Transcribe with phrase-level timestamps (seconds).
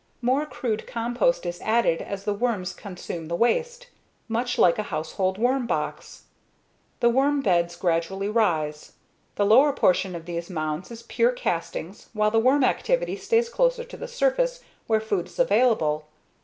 [0.23, 3.85] More crude compost is added as the worms consume the waste,
[4.27, 6.23] much like a household worm box.
[7.01, 8.93] The worm beds gradually rise.
[9.35, 13.83] The lower portion of these mounds is pure castings while the worm activity stays closer
[13.83, 16.07] to the surface where food is available.